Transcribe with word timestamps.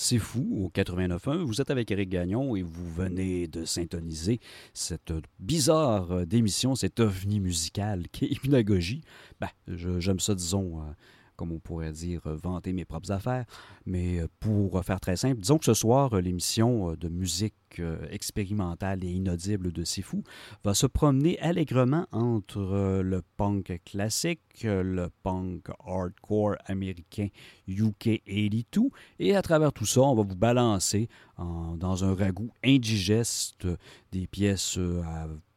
C'est 0.00 0.20
Fou 0.20 0.46
au 0.64 0.68
89.1. 0.68 1.38
Vous 1.38 1.60
êtes 1.60 1.72
avec 1.72 1.90
Eric 1.90 2.10
Gagnon 2.10 2.54
et 2.54 2.62
vous 2.62 2.88
venez 2.88 3.48
de 3.48 3.64
syntoniser 3.64 4.38
cette 4.72 5.12
bizarre 5.40 6.12
euh, 6.12 6.24
démission, 6.24 6.76
cette 6.76 7.00
ovni 7.00 7.40
musicale 7.40 8.04
qui 8.12 8.26
est 8.26 8.28
Hypnagogie. 8.28 9.00
Ben, 9.40 9.48
j'aime 9.66 10.20
ça, 10.20 10.36
disons, 10.36 10.78
euh, 10.78 10.84
comme 11.38 11.52
on 11.52 11.58
pourrait 11.58 11.92
dire, 11.92 12.20
euh, 12.26 12.36
vanter 12.36 12.74
mes 12.74 12.84
propres 12.84 13.10
affaires. 13.10 13.46
Mais 13.86 14.20
pour 14.40 14.84
faire 14.84 15.00
très 15.00 15.16
simple, 15.16 15.40
disons 15.40 15.56
que 15.56 15.64
ce 15.64 15.72
soir, 15.72 16.14
l'émission 16.20 16.94
de 16.94 17.08
musique 17.08 17.54
expérimentale 18.10 19.04
et 19.04 19.10
inaudible 19.10 19.72
de 19.72 19.84
C'est 19.84 20.02
Fou 20.02 20.22
va 20.64 20.74
se 20.74 20.86
promener 20.86 21.38
allègrement 21.38 22.06
entre 22.12 23.00
le 23.02 23.22
punk 23.36 23.80
classique, 23.84 24.64
le 24.64 25.08
punk 25.22 25.68
hardcore 25.86 26.56
américain 26.66 27.28
UK 27.68 28.22
82. 28.26 28.88
Et 29.20 29.36
à 29.36 29.42
travers 29.42 29.72
tout 29.72 29.86
ça, 29.86 30.00
on 30.02 30.14
va 30.14 30.22
vous 30.22 30.36
balancer 30.36 31.08
dans 31.38 32.04
un 32.04 32.14
ragoût 32.14 32.50
indigeste 32.64 33.66
des 34.12 34.26
pièces 34.26 34.78
euh, 34.78 35.02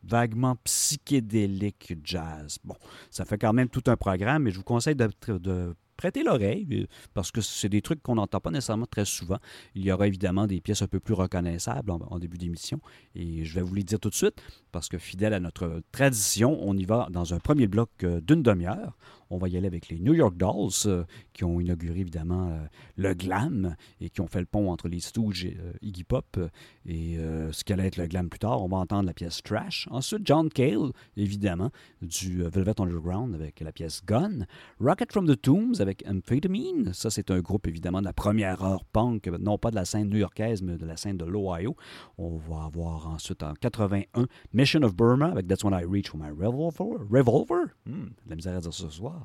vaguement 0.04 0.56
psychédéliques 0.64 1.96
jazz. 2.04 2.58
Bon, 2.64 2.76
ça 3.10 3.26
fait 3.26 3.38
quand 3.38 3.54
même 3.54 3.70
tout 3.70 3.84
un 3.88 3.98
programme, 3.98 4.44
mais 4.44 4.52
je 4.52 4.58
vous 4.58 4.64
conseille 4.64 4.96
de, 4.96 5.76
prêtez 5.98 6.24
l'oreille, 6.24 6.68
euh, 6.72 6.86
parce 7.14 7.32
que 7.32 7.42
c'est 7.42 7.70
des 7.70 7.82
trucs 7.82 8.02
qu'on 8.02 8.16
n'entend 8.16 8.40
pas 8.40 8.50
nécessairement 8.50 8.88
très 8.88 9.06
souvent. 9.06 9.38
Il 9.76 9.86
y 9.86 9.92
aura 9.92 10.08
évidemment 10.08 10.48
des 10.48 10.60
pièces 10.60 10.82
un 10.82 10.88
peu 10.88 11.00
plus 11.00 11.14
reconnaissables 11.14 11.92
en, 11.92 12.20
début 12.20 12.38
d'émission, 12.38 12.80
et 13.14 13.46
je 13.46 13.56
vais 13.56 13.62
vous 13.62 13.76
les 13.76 13.84
dire 13.84 14.00
tout 14.00 14.10
de 14.10 14.16
suite, 14.16 14.42
parce 14.72 14.90
que 14.90 14.98
fidèle 14.98 15.34
à 15.34 15.40
notre 15.40 15.82
tradition, 15.92 16.58
on 16.62 16.76
y 16.76 16.86
va 16.86 17.08
dans 17.12 17.34
un 17.34 17.40
premier 17.40 17.68
bloc 17.68 17.90
euh, 18.04 18.20
d'une 18.22 18.42
demi-heure. 18.42 18.98
On 19.32 19.38
va 19.38 19.48
y 19.48 19.58
aller 19.58 19.68
avec 19.68 19.90
les 19.90 20.00
New 20.00 20.14
York 20.14 20.38
Dolls, 20.38 20.70
euh, 20.86 21.04
qui 21.34 21.44
ont 21.44 21.60
inauguré 21.60 22.00
évidemment 22.00 22.52
le 22.98 23.14
glam 23.14 23.76
et 24.00 24.10
qui 24.10 24.22
ont 24.22 24.28
fait 24.28 24.40
le 24.40 24.46
pont 24.46 24.70
entre 24.70 24.88
les 24.88 25.00
Stooges 25.00 25.46
et 25.46 25.58
Iggy 25.82 26.04
Pop 26.04 26.40
et 26.86 27.18
ce 27.52 27.64
qu'allait 27.64 27.88
être 27.88 27.98
le 27.98 28.08
glam 28.08 28.30
plus 28.30 28.40
tard. 28.40 28.64
On 28.64 28.68
va 28.68 28.78
entendre 28.78 29.06
la 29.06 29.14
pièce 29.14 29.42
Trash. 29.42 29.88
Ensuite, 29.92 30.22
John 30.26 30.50
Cale, 30.50 30.92
évidemment, 31.18 31.72
du 32.02 32.44
Velvet 32.44 32.80
Underground 32.80 33.34
avec 33.34 33.60
la 33.62 33.72
pièce 33.72 34.04
Gun. 34.06 34.46
Rocket 34.80 35.12
from 35.12 35.28
the 35.28 35.40
Tombs 35.40 35.80
avec 35.80 36.04
Amphetamine. 36.08 36.94
Ça, 36.94 37.10
c'est 37.10 37.32
un 37.32 37.40
groupe 37.40 37.68
évidemment 37.68 38.00
de 38.00 38.06
la 38.06 38.14
première 38.14 38.64
heure 38.64 38.86
punk, 38.86 39.28
non 39.28 39.58
pas 39.58 39.72
de 39.72 39.76
la 39.76 39.86
scène 39.86 40.10
new-yorkaise, 40.10 40.62
mais 40.62 40.78
de 40.78 40.86
la 40.86 40.98
scène 40.98 41.18
de 41.18 41.26
l'Ohio. 41.26 41.76
On 42.18 42.38
va 42.38 42.66
avoir 42.66 43.08
ensuite 43.08 43.44
en 43.44 43.54
81 43.54 44.28
Mission 44.54 44.82
of 44.84 44.96
Burma 44.96 45.28
avec 45.28 45.48
That's 45.48 45.64
When 45.64 45.74
I 45.74 45.86
Reach 45.86 46.10
for 46.10 46.20
My 46.20 46.30
Revolver. 46.30 47.06
Revolver? 47.10 47.74
Hmm, 47.86 48.10
la 48.28 48.36
misère 48.36 48.58
à 48.58 48.60
dire 48.60 48.74
ce 48.74 48.90
soir 48.90 49.21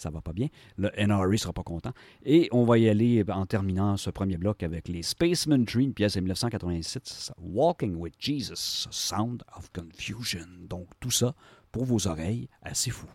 ça 0.00 0.10
va 0.10 0.22
pas 0.22 0.32
bien. 0.32 0.48
Le 0.78 0.90
NRE 0.96 1.38
sera 1.38 1.52
pas 1.52 1.62
content. 1.62 1.92
Et 2.24 2.48
on 2.52 2.64
va 2.64 2.78
y 2.78 2.88
aller 2.88 3.22
en 3.28 3.44
terminant 3.46 3.96
ce 3.96 4.10
premier 4.10 4.38
bloc 4.38 4.62
avec 4.62 4.88
les 4.88 5.02
Spaceman 5.02 5.64
Tree, 5.64 5.84
une 5.84 5.94
pièce 5.94 6.14
de 6.14 6.20
1987, 6.20 7.32
Walking 7.38 7.94
with 7.96 8.14
Jesus, 8.18 8.88
Sound 8.90 9.42
of 9.56 9.70
Confusion. 9.72 10.46
Donc 10.68 10.88
tout 11.00 11.10
ça 11.10 11.34
pour 11.70 11.84
vos 11.84 12.06
oreilles, 12.06 12.48
assez 12.62 12.90
fou. 12.90 13.06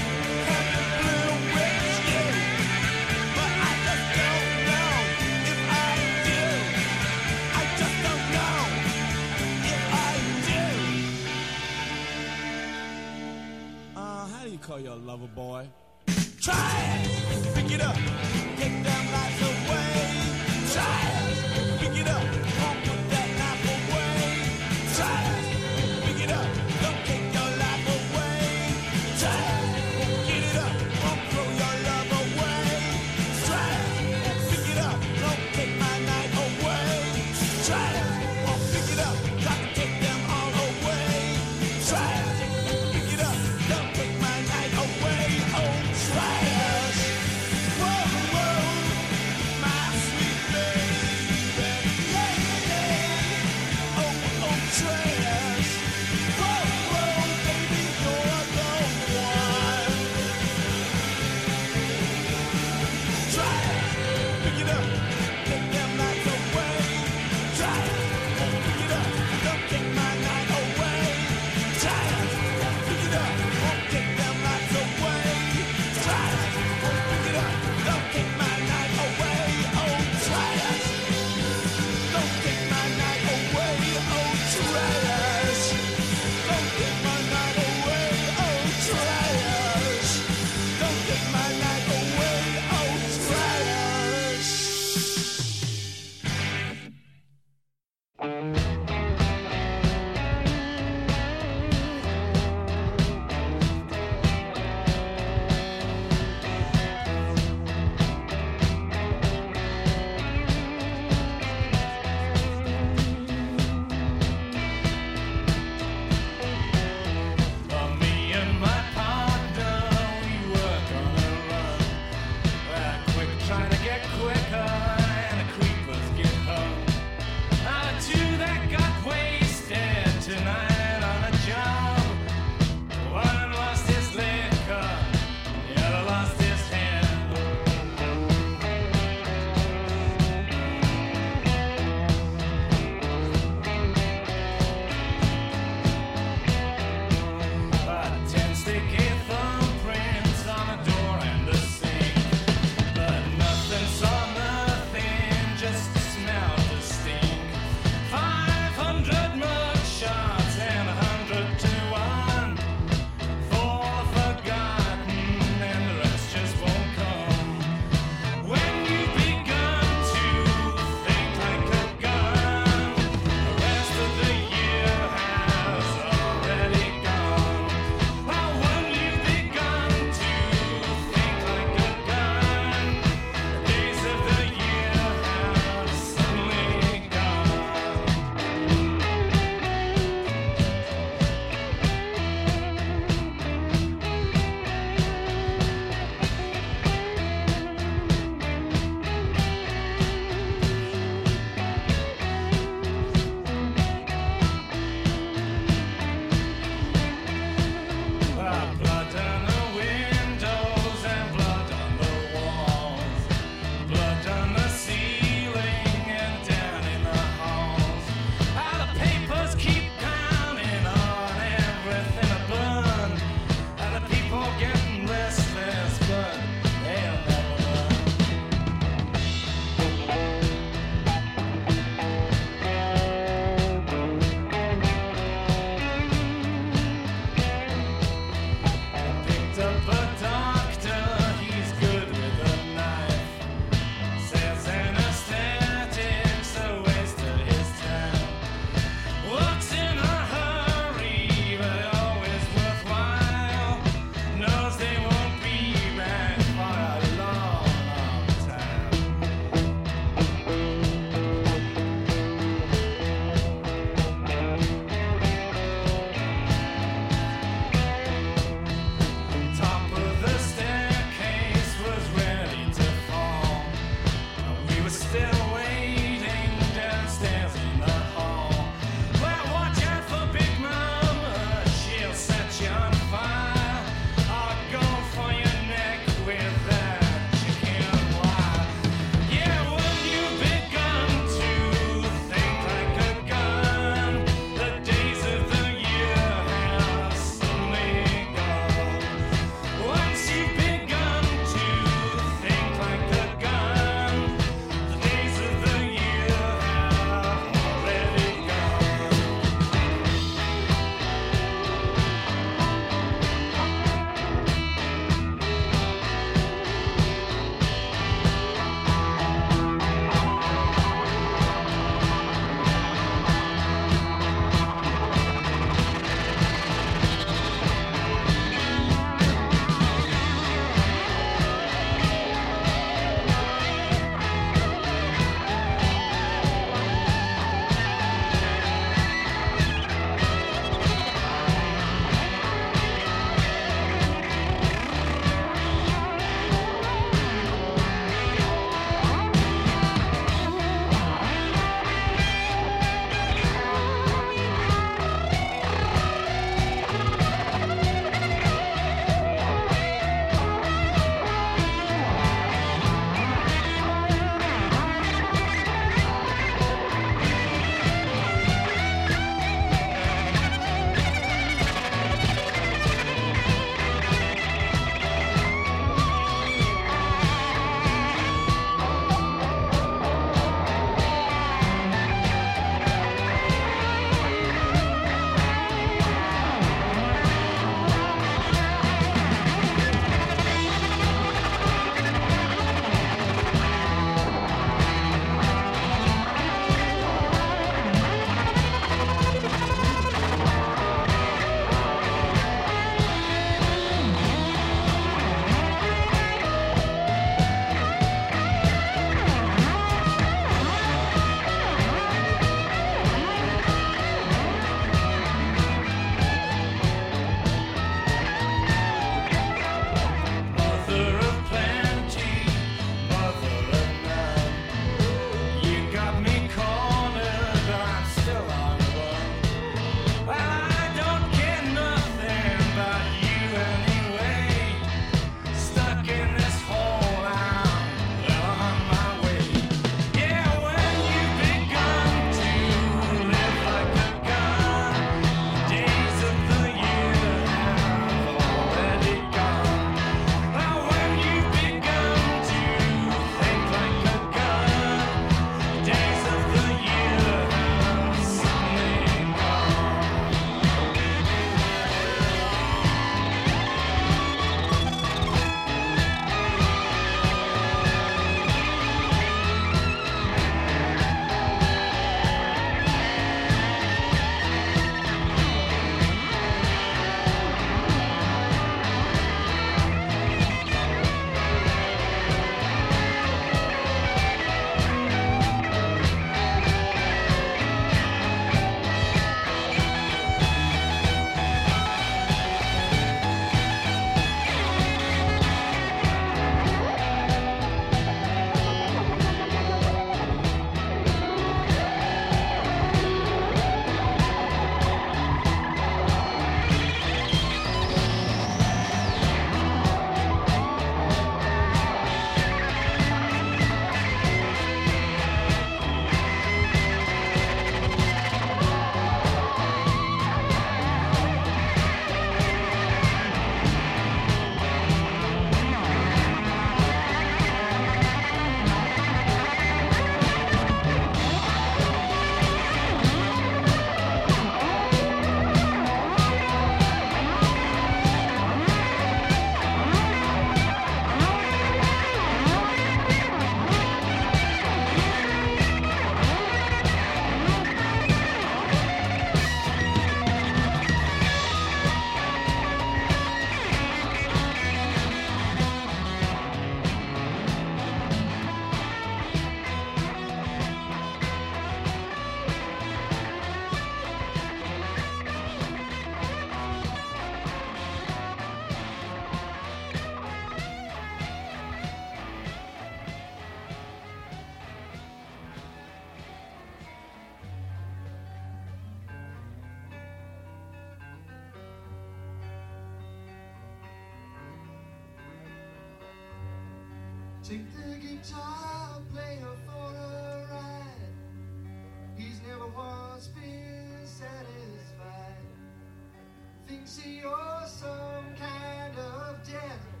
see 596.88 597.20
you're 597.20 597.66
some 597.66 598.24
kind 598.40 598.96
of 598.96 599.36
desert. 599.44 600.00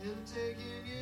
It'll 0.00 0.14
take 0.24 0.56
you. 0.86 0.93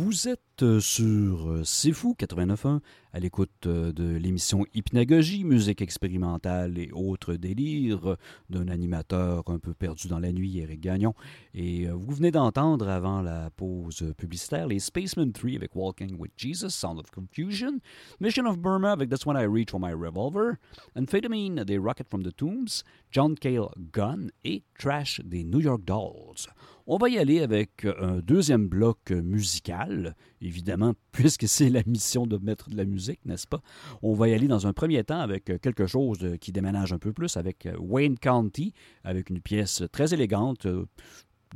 Vous 0.00 0.28
êtes 0.28 0.62
euh, 0.62 0.78
sur 0.78 1.50
euh, 1.50 1.64
C'est 1.64 1.90
Fou 1.90 2.14
89.1 2.16 2.78
à 3.18 3.20
l'écoute 3.20 3.66
euh, 3.66 3.92
de 3.92 4.16
l'émission 4.16 4.64
Hypnagogie, 4.74 5.42
musique 5.42 5.82
expérimentale 5.82 6.78
et 6.78 6.90
autres 6.92 7.34
délires 7.34 8.16
d'un 8.48 8.68
animateur 8.68 9.42
un 9.48 9.58
peu 9.58 9.74
perdu 9.74 10.06
dans 10.06 10.20
la 10.20 10.30
nuit, 10.30 10.60
Eric 10.60 10.80
Gagnon. 10.80 11.14
Et 11.52 11.88
vous 11.88 12.14
venez 12.14 12.30
d'entendre 12.30 12.88
avant 12.88 13.20
la 13.20 13.50
pause 13.50 14.14
publicitaire 14.16 14.68
les 14.68 14.78
Spacemen 14.78 15.32
3 15.32 15.56
avec 15.56 15.74
Walking 15.74 16.16
with 16.16 16.30
Jesus, 16.36 16.70
Sound 16.70 17.00
of 17.00 17.10
Confusion, 17.10 17.80
Mission 18.20 18.46
of 18.46 18.56
Burma 18.56 18.92
avec 18.92 19.10
That's 19.10 19.26
When 19.26 19.36
I 19.36 19.46
Reach 19.46 19.72
for 19.72 19.80
My 19.80 19.92
Revolver, 19.92 20.52
Amphetamine 20.94 21.64
des 21.64 21.78
Rocket 21.78 22.08
from 22.08 22.22
the 22.22 22.34
Tombs, 22.36 22.84
John 23.10 23.34
Cale 23.34 23.70
Gun 23.92 24.28
et 24.44 24.62
Trash 24.78 25.20
des 25.24 25.42
New 25.42 25.60
York 25.60 25.82
Dolls. 25.84 26.46
On 26.90 26.96
va 26.96 27.10
y 27.10 27.18
aller 27.18 27.40
avec 27.40 27.84
un 27.84 28.20
deuxième 28.20 28.66
bloc 28.66 29.10
musical, 29.10 30.16
évidemment, 30.40 30.94
puisque 31.12 31.48
c'est 31.48 31.70
la 31.70 31.82
mission 31.86 32.26
de 32.26 32.38
mettre 32.38 32.70
de 32.70 32.76
la 32.76 32.84
musique, 32.84 33.20
n'est-ce 33.24 33.46
pas? 33.46 33.60
On 34.02 34.14
va 34.14 34.28
y 34.28 34.34
aller 34.34 34.48
dans 34.48 34.66
un 34.66 34.72
premier 34.72 35.04
temps 35.04 35.20
avec 35.20 35.44
quelque 35.60 35.86
chose 35.86 36.36
qui 36.40 36.52
déménage 36.52 36.92
un 36.92 36.98
peu 36.98 37.12
plus, 37.12 37.36
avec 37.36 37.68
Wayne 37.78 38.18
County, 38.18 38.72
avec 39.04 39.30
une 39.30 39.40
pièce 39.40 39.82
très 39.92 40.14
élégante, 40.14 40.66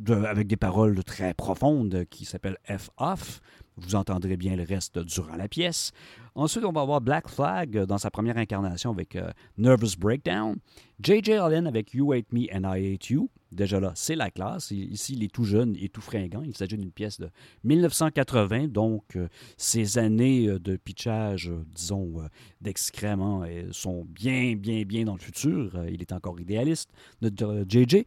avec 0.08 0.46
des 0.46 0.56
paroles 0.56 1.02
très 1.04 1.34
profondes 1.34 2.04
qui 2.10 2.24
s'appelle 2.24 2.56
F-Off. 2.66 3.40
Vous 3.76 3.94
entendrez 3.94 4.36
bien 4.36 4.54
le 4.54 4.64
reste 4.64 4.98
durant 4.98 5.36
la 5.36 5.48
pièce. 5.48 5.92
Ensuite, 6.34 6.64
on 6.64 6.72
va 6.72 6.82
avoir 6.82 7.00
Black 7.00 7.28
Flag 7.28 7.84
dans 7.84 7.98
sa 7.98 8.10
première 8.10 8.36
incarnation 8.36 8.90
avec 8.90 9.16
euh, 9.16 9.30
Nervous 9.56 9.96
Breakdown. 9.98 10.56
J.J. 11.02 11.32
Allen 11.32 11.66
avec 11.66 11.94
You 11.94 12.12
Hate 12.12 12.32
Me 12.32 12.46
and 12.54 12.62
I 12.64 12.94
Hate 12.94 13.10
You. 13.10 13.28
Déjà 13.50 13.80
là, 13.80 13.92
c'est 13.94 14.14
la 14.14 14.30
classe. 14.30 14.70
Ici, 14.70 15.14
il 15.14 15.24
est 15.24 15.32
tout 15.32 15.44
jeune 15.44 15.76
et 15.80 15.88
tout 15.88 16.00
fringant. 16.00 16.42
Il 16.42 16.56
s'agit 16.56 16.76
d'une 16.76 16.90
pièce 16.90 17.18
de 17.18 17.28
1980, 17.64 18.68
donc 18.68 19.16
euh, 19.16 19.28
ces 19.56 19.98
années 19.98 20.48
euh, 20.48 20.58
de 20.58 20.76
pitchage, 20.76 21.50
disons, 21.74 22.22
d'excréments 22.60 23.44
sont 23.72 24.04
bien, 24.04 24.54
bien, 24.54 24.82
bien 24.84 25.04
dans 25.04 25.14
le 25.14 25.20
futur. 25.20 25.84
il 25.90 26.00
est 26.00 26.12
encore 26.12 26.38
idéaliste, 26.40 26.90
notre 27.20 27.64
J.J. 27.68 28.06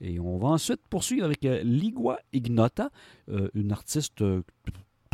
Et 0.00 0.18
on 0.18 0.38
va 0.38 0.48
ensuite 0.48 0.80
poursuivre 0.90 1.24
avec 1.24 1.42
Ligua 1.42 2.18
Ignota, 2.32 2.90
une 3.54 3.72
artiste 3.72 4.22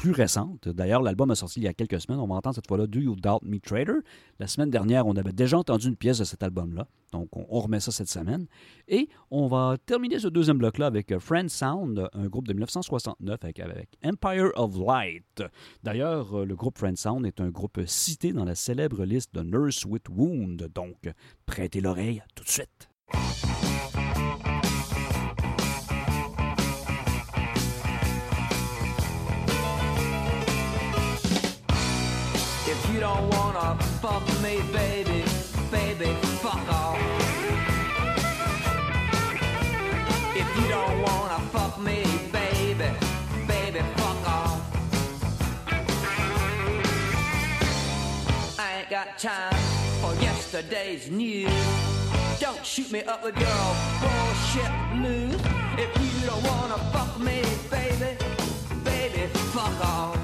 plus 0.01 0.13
récente. 0.13 0.67
D'ailleurs, 0.67 1.03
l'album 1.03 1.31
a 1.31 1.35
sorti 1.35 1.61
il 1.61 1.65
y 1.65 1.69
a 1.69 1.75
quelques 1.75 2.01
semaines. 2.01 2.21
On 2.21 2.27
va 2.27 2.37
entendre 2.37 2.55
cette 2.55 2.67
fois-là 2.67 2.87
Do 2.87 2.99
You 3.01 3.17
Doubt 3.17 3.43
Me 3.43 3.59
Trader. 3.59 3.99
La 4.39 4.47
semaine 4.47 4.71
dernière, 4.71 5.07
on 5.07 5.15
avait 5.15 5.33
déjà 5.33 5.59
entendu 5.59 5.89
une 5.89 5.97
pièce 5.97 6.19
de 6.19 6.25
cet 6.25 6.43
album-là. 6.43 6.87
Donc, 7.13 7.29
on, 7.37 7.61
remet 7.61 7.81
ça 7.81 7.93
cette 7.93 8.09
semaine. 8.09 8.47
Et 8.89 9.11
on 9.31 9.47
va 9.47 9.77
terminer 9.85 10.19
ce 10.19 10.29
deuxième 10.29 10.57
bloc-là 10.57 10.87
avec 10.87 11.19
Friend 11.19 11.51
Sound, 11.51 12.09
un 12.15 12.27
groupe 12.29 12.49
de 12.49 12.55
1969 12.55 13.45
avec, 13.45 13.61
avec 13.61 13.91
Empire 14.03 14.53
of 14.55 14.75
Light. 14.79 15.43
D'ailleurs, 15.83 16.47
le 16.47 16.57
groupe 16.57 16.79
Friend 16.79 16.97
Sound 16.97 17.27
est 17.27 17.43
un 17.43 17.51
groupe 17.51 17.81
cité 17.85 18.33
dans 18.33 18.47
la 18.47 18.55
célèbre 18.55 19.05
liste 19.05 19.35
de 19.35 19.43
Nurse 19.43 19.85
with 19.85 20.09
Wound. 20.09 20.71
Donc, 20.75 21.13
prêtez 21.45 21.83
l'oreille 21.83 22.23
tout 22.35 22.45
de 22.45 22.49
suite. 22.49 22.89
Don't 33.01 33.31
wanna 33.31 33.79
fuck 34.03 34.23
me, 34.43 34.61
baby, 34.73 35.25
baby, 35.71 36.13
fuck 36.43 36.69
off. 36.69 36.99
If 40.37 40.49
you 40.57 40.69
don't 40.69 41.01
wanna 41.01 41.39
fuck 41.51 41.79
me, 41.81 42.05
baby, 42.31 42.91
baby, 43.49 43.81
fuck 43.97 44.29
off. 44.29 44.61
I 48.59 48.81
ain't 48.81 48.91
got 48.91 49.19
time 49.19 49.55
for 50.03 50.15
yesterday's 50.23 51.11
news. 51.11 51.51
Don't 52.39 52.65
shoot 52.67 52.93
me 52.93 53.03
up 53.05 53.25
with 53.25 53.39
your 53.39 53.65
bullshit 54.03 54.73
blues. 54.93 55.41
If 55.79 55.91
you 56.03 56.27
don't 56.29 56.45
wanna 56.45 56.77
fuck 56.93 57.19
me, 57.19 57.43
baby, 57.71 58.19
baby, 58.85 59.27
fuck 59.55 59.87
off. 59.87 60.20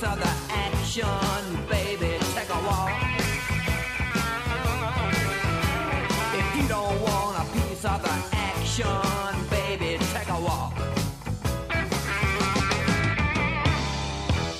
Piece 0.00 0.08
of 0.08 0.18
the 0.18 0.54
action, 0.54 1.66
baby, 1.68 2.16
take 2.34 2.48
a 2.48 2.60
walk. 2.64 2.90
If 6.32 6.56
you 6.56 6.68
don't 6.68 7.00
want 7.02 7.36
a 7.36 7.52
piece 7.52 7.84
of 7.84 8.02
the 8.02 8.16
action, 8.32 8.86
baby, 9.50 9.98
take 10.14 10.28
a 10.28 10.40
walk. 10.40 10.72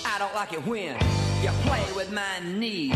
I 0.05 0.17
don't 0.19 0.35
like 0.35 0.53
it 0.53 0.67
when 0.67 0.97
you 1.43 1.51
play 1.65 1.87
with 1.97 2.13
my 2.13 2.41
knees. 2.45 2.95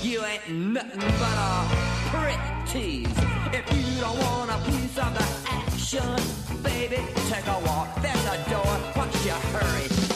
You 0.00 0.24
ain't 0.24 0.48
nothing 0.48 1.00
but 1.00 1.36
a 1.50 1.66
prick 2.12 2.38
tease. 2.68 3.08
If 3.52 3.66
you 3.74 4.00
don't 4.00 4.16
want 4.20 4.50
a 4.52 4.58
piece 4.70 4.96
of 4.96 5.12
the 5.12 5.26
action, 5.50 6.62
baby, 6.62 7.02
take 7.28 7.46
a 7.48 7.58
walk. 7.66 8.00
There's 8.00 8.26
a 8.26 8.48
door. 8.48 8.74
What's 8.94 9.26
your 9.26 9.34
hurry? 9.34 10.07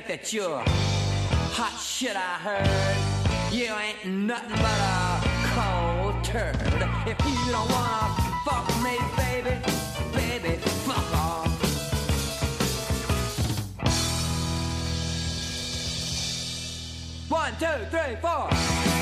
Think 0.00 0.06
that 0.08 0.32
you're 0.32 0.60
hot 1.54 1.78
shit, 1.80 2.16
I 2.16 2.34
heard. 2.42 3.54
You 3.54 3.72
ain't 3.74 4.04
nothing 4.04 4.56
but 4.56 4.80
a 4.82 5.20
cold 5.54 6.24
turd. 6.24 6.56
If 7.06 7.16
you 7.24 7.52
don't 7.52 7.70
wanna 7.70 8.08
fuck 8.44 8.66
me, 8.82 8.98
baby, 9.16 9.54
baby, 10.12 10.56
fuck 10.82 11.14
off. 11.14 11.46
One, 17.28 17.52
two, 17.60 17.86
three, 17.92 18.16
four. 18.20 18.93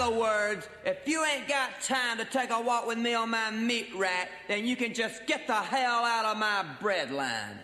Other 0.00 0.16
words, 0.16 0.68
if 0.84 1.06
you 1.06 1.24
ain't 1.24 1.48
got 1.48 1.80
time 1.80 2.18
to 2.18 2.24
take 2.24 2.50
a 2.50 2.60
walk 2.60 2.86
with 2.86 2.98
me 2.98 3.14
on 3.14 3.30
my 3.30 3.50
meat 3.50 3.88
rack, 3.96 4.30
then 4.46 4.64
you 4.64 4.76
can 4.76 4.94
just 4.94 5.26
get 5.26 5.46
the 5.46 5.54
hell 5.54 6.04
out 6.04 6.24
of 6.24 6.36
my 6.36 6.64
bread 6.80 7.10
line. 7.10 7.58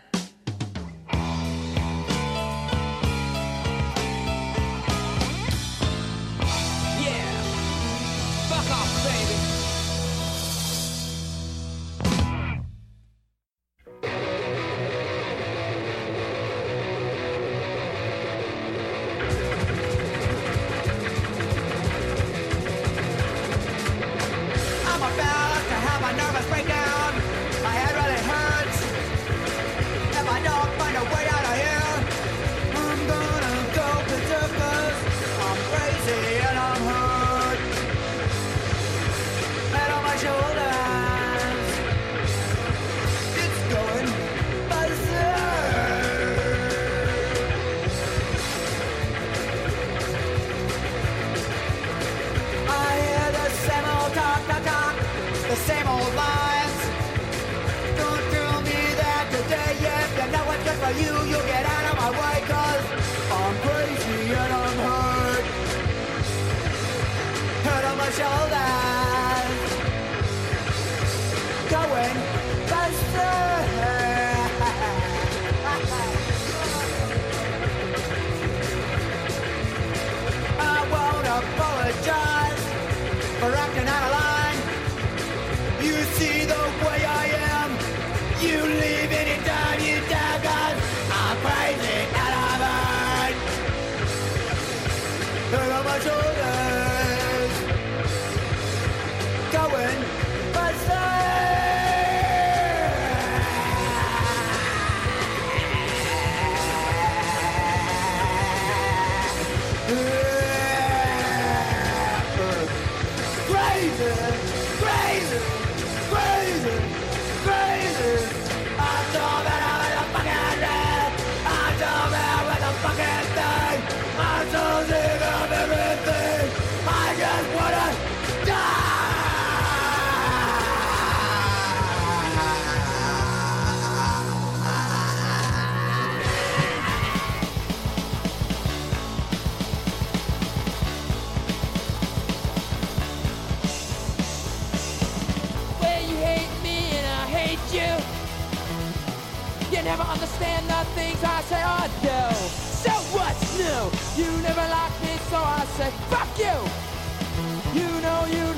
shall 68.17 68.49
die. 68.49 68.64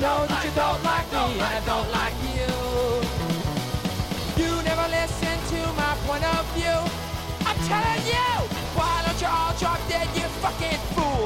Know, 0.01 0.27
that 0.27 0.45
you 0.45 0.51
don't 0.53 0.81
like 0.83 1.07
me, 1.09 1.41
and 1.41 1.53
I 1.57 1.61
don't 1.65 1.89
like 1.89 2.17
you. 2.37 2.53
You 4.37 4.51
never 4.61 4.85
listen 4.93 5.35
to 5.53 5.59
my 5.73 5.93
point 6.05 6.21
of 6.21 6.45
view. 6.53 6.77
I'm 7.41 7.57
telling 7.65 8.03
you, 8.05 8.29
why 8.77 9.01
don't 9.05 9.17
you 9.17 9.27
all 9.27 9.53
drop 9.57 9.81
dead, 9.89 10.07
you 10.13 10.27
fucking 10.43 10.81
fool? 10.93 11.25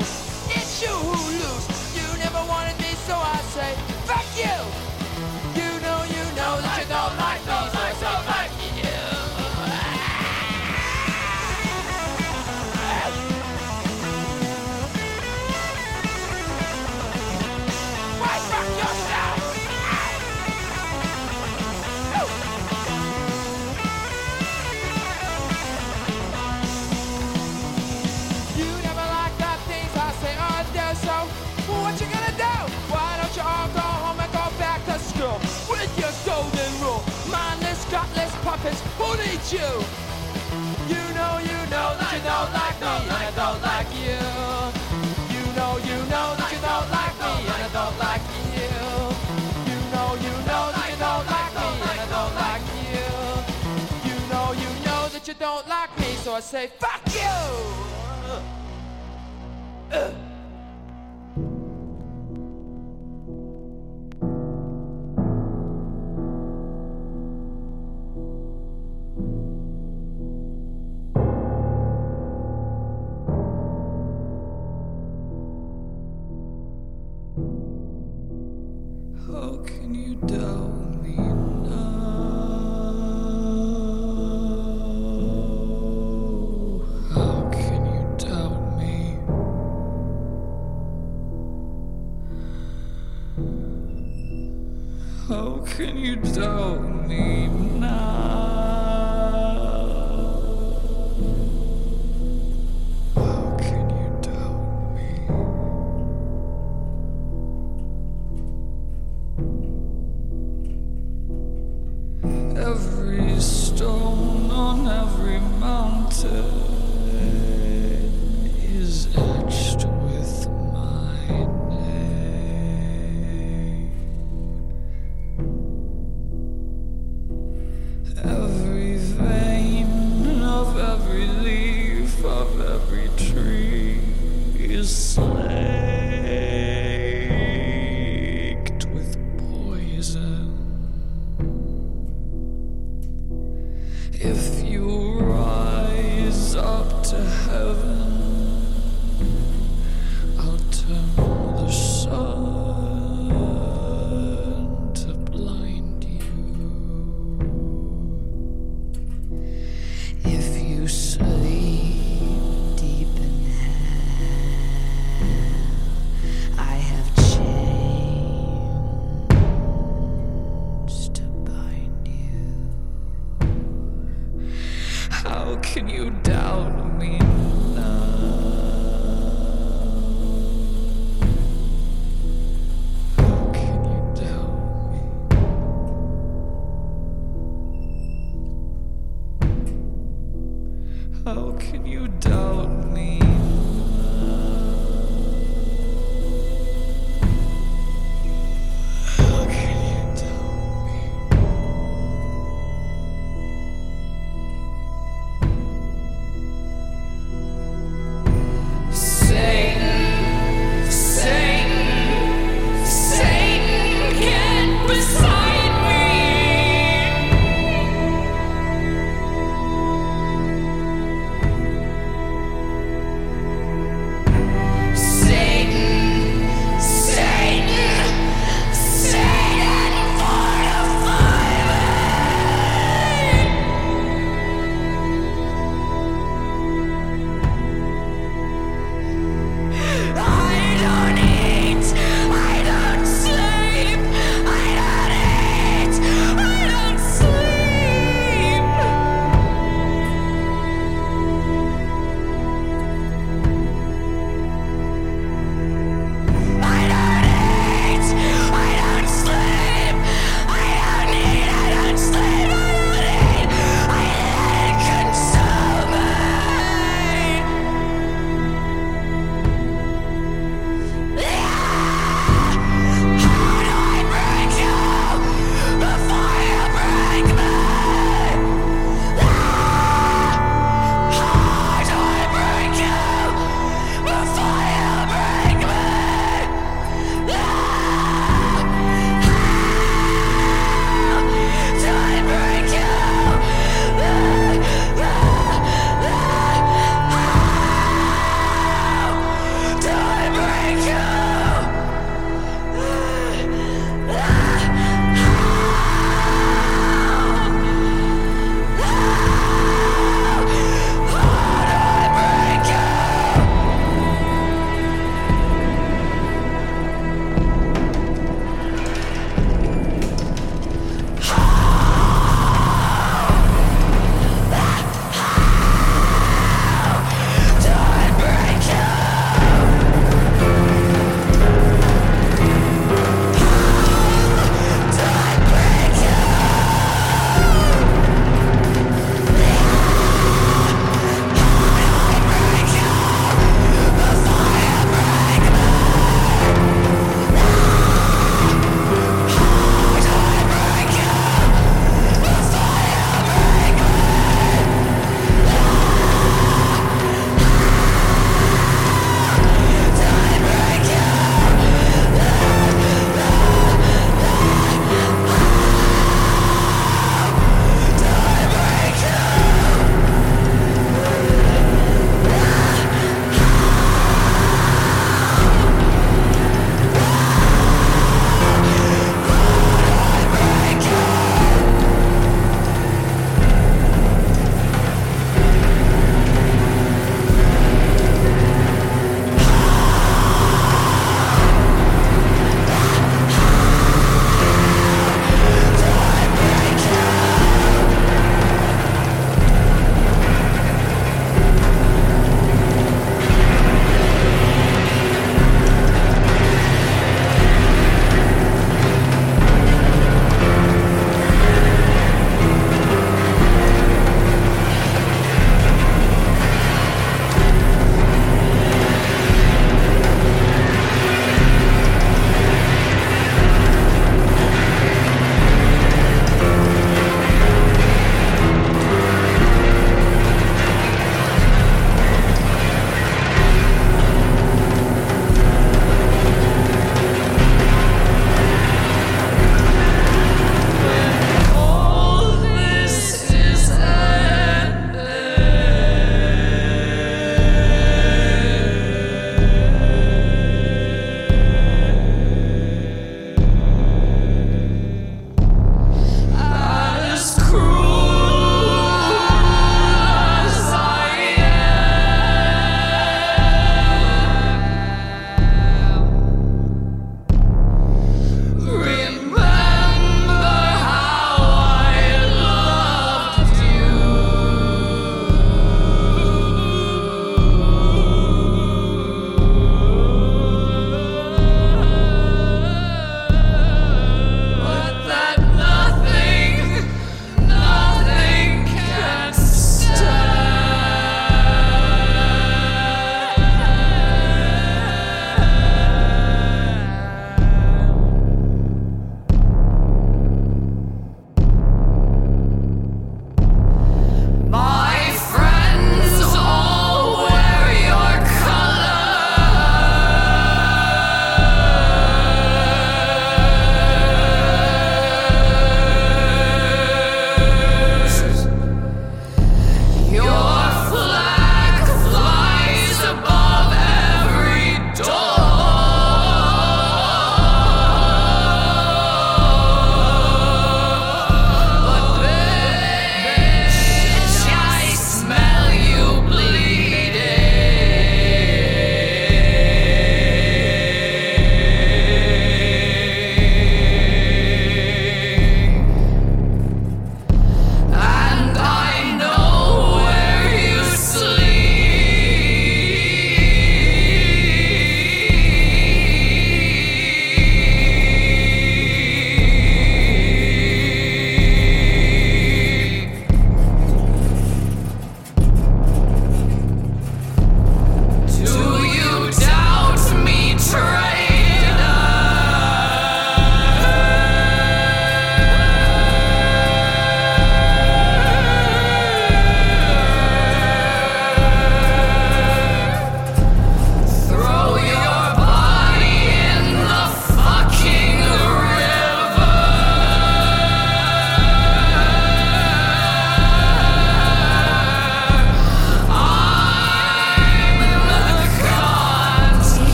It's 0.55 0.81
you 0.81 0.87
who 0.87 1.19
lose. 1.35 1.65
You 1.95 2.07
never 2.23 2.39
wanted 2.47 2.77
me, 2.79 2.95
so 3.07 3.15
I 3.15 3.39
say, 3.51 3.75
fuck 4.07 4.27
you! 4.39 4.55
You 5.59 5.71
know, 5.83 5.99
you 6.07 6.23
know 6.39 6.53
that 6.63 6.79
you 6.79 6.87
don't 6.87 7.15
like 7.19 7.43
me, 7.43 7.91
so 7.99 8.07
I 8.07 8.40
puppets, 38.61 38.81
who 38.97 39.17
needs 39.17 39.51
you? 39.53 39.71
You 40.87 41.03
know, 41.17 41.39
you 41.39 41.57
know 41.69 41.95
that 41.97 42.13
you 42.13 42.21
don't 42.21 42.51
like 42.53 42.77
me, 42.79 42.93
and 43.09 43.11
I 43.11 43.31
don't 43.41 43.61
like 43.61 43.89
you. 43.93 44.21
You 45.33 45.43
know, 45.57 45.77
you 45.89 45.97
know 46.09 46.35
that 46.37 46.51
you 46.51 46.61
don't 46.61 46.89
like 46.91 47.17
me, 47.21 47.33
and 47.51 47.61
I 47.63 47.69
don't 47.73 47.97
like 47.97 48.25
you. 48.53 48.71
You 49.69 49.79
know, 49.93 50.09
you 50.25 50.33
know 50.49 50.65
that 50.75 50.87
you 50.91 50.97
don't 50.97 51.25
like 51.35 51.53
me, 51.57 51.67
and 51.89 51.99
I 51.99 52.07
don't 52.15 52.35
like 52.45 52.65
you. 52.85 53.09
You 54.09 54.17
know, 54.29 54.47
you 54.53 54.69
know 54.85 55.01
that 55.09 55.23
you 55.27 55.33
don't 55.33 55.67
like 55.67 55.91
me, 55.99 56.09
so 56.23 56.33
I 56.35 56.39
say, 56.39 56.67
fuck 56.79 57.01
you! 57.13 57.37
How 59.91 60.30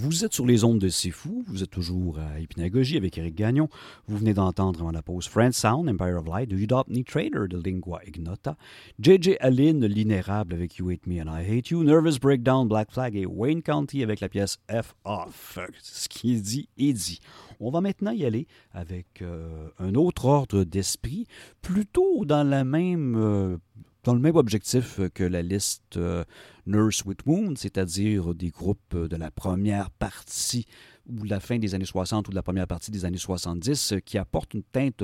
Vous 0.00 0.24
êtes 0.24 0.32
sur 0.32 0.46
les 0.46 0.62
ondes 0.62 0.78
de 0.78 0.90
C'est 0.90 1.10
Fou, 1.10 1.42
vous 1.48 1.64
êtes 1.64 1.72
toujours 1.72 2.20
à 2.20 2.38
Hypnagogie 2.38 2.96
avec 2.96 3.18
Eric 3.18 3.34
Gagnon. 3.34 3.68
Vous 4.06 4.16
venez 4.16 4.32
d'entendre 4.32 4.78
avant 4.78 4.92
la 4.92 5.02
pause 5.02 5.26
Friend 5.26 5.52
Sound, 5.52 5.88
Empire 5.88 6.18
of 6.20 6.28
Light, 6.28 6.48
de 6.48 6.56
Udopney 6.56 7.02
Trader 7.02 7.48
de 7.48 7.60
Lingua 7.60 8.02
Ignota, 8.06 8.56
J.J. 9.00 9.38
Allen, 9.40 9.84
L'Inérable 9.84 10.54
avec 10.54 10.76
You 10.76 10.90
Hate 10.90 11.04
Me 11.08 11.20
and 11.20 11.26
I 11.26 11.44
Hate 11.44 11.70
You, 11.70 11.82
Nervous 11.82 12.20
Breakdown, 12.22 12.68
Black 12.68 12.92
Flag 12.92 13.16
et 13.16 13.26
Wayne 13.26 13.60
County 13.60 14.04
avec 14.04 14.20
la 14.20 14.28
pièce 14.28 14.58
F 14.70 14.94
Off. 15.04 15.58
Ce 15.82 16.08
qui 16.08 16.36
est 16.36 16.40
dit 16.42 16.68
est 16.78 16.92
dit. 16.92 17.18
On 17.58 17.72
va 17.72 17.80
maintenant 17.80 18.12
y 18.12 18.24
aller 18.24 18.46
avec 18.70 19.20
euh, 19.20 19.66
un 19.80 19.96
autre 19.96 20.26
ordre 20.26 20.62
d'esprit, 20.62 21.26
plutôt 21.60 22.24
dans 22.24 22.48
la 22.48 22.62
même... 22.62 23.16
Euh, 23.16 23.56
dans 24.04 24.14
le 24.14 24.20
même 24.20 24.36
objectif 24.36 25.00
que 25.14 25.24
la 25.24 25.42
liste 25.42 25.96
euh, 25.96 26.24
Nurse 26.66 27.04
with 27.04 27.20
Wound, 27.26 27.58
c'est-à-dire 27.58 28.34
des 28.34 28.50
groupes 28.50 28.96
de 28.96 29.16
la 29.16 29.30
première 29.30 29.90
partie 29.90 30.66
ou 31.08 31.24
de 31.24 31.30
la 31.30 31.40
fin 31.40 31.58
des 31.58 31.74
années 31.74 31.84
60 31.84 32.28
ou 32.28 32.30
de 32.30 32.36
la 32.36 32.42
première 32.42 32.66
partie 32.66 32.90
des 32.90 33.04
années 33.04 33.18
70 33.18 33.94
qui 34.04 34.18
apportent 34.18 34.54
une 34.54 34.62
teinte 34.62 35.02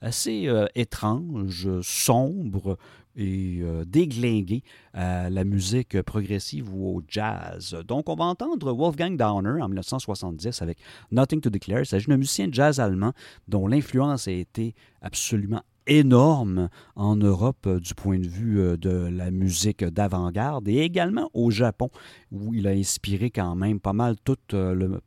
assez 0.00 0.48
euh, 0.48 0.66
étrange, 0.74 1.68
sombre 1.80 2.76
et 3.16 3.60
euh, 3.62 3.84
déglinguée 3.84 4.62
à 4.92 5.30
la 5.30 5.44
musique 5.44 6.02
progressive 6.02 6.72
ou 6.74 6.96
au 6.96 7.02
jazz. 7.06 7.76
Donc, 7.86 8.08
on 8.08 8.16
va 8.16 8.24
entendre 8.24 8.72
Wolfgang 8.72 9.16
Downer 9.16 9.62
en 9.62 9.68
1970 9.68 10.60
avec 10.62 10.78
Nothing 11.12 11.40
to 11.40 11.50
Declare. 11.50 11.80
Il 11.80 11.86
s'agit 11.86 12.08
d'un 12.08 12.16
musicien 12.16 12.48
de 12.48 12.54
jazz 12.54 12.80
allemand 12.80 13.12
dont 13.46 13.68
l'influence 13.68 14.26
a 14.26 14.32
été 14.32 14.74
absolument 15.00 15.62
énorme 15.86 16.68
en 16.96 17.16
Europe 17.16 17.66
euh, 17.66 17.80
du 17.80 17.94
point 17.94 18.18
de 18.18 18.26
vue 18.26 18.60
euh, 18.60 18.76
de 18.76 18.90
la 18.90 19.30
musique 19.30 19.84
d'avant-garde 19.84 20.68
et 20.68 20.78
également 20.78 21.30
au 21.34 21.50
Japon 21.50 21.90
où 22.32 22.54
il 22.54 22.66
a 22.66 22.70
inspiré 22.70 23.30
quand 23.30 23.54
même 23.54 23.80
pas 23.80 23.92
mal 23.92 24.16
toute, 24.24 24.54
euh, 24.54 24.74
le, 24.74 25.00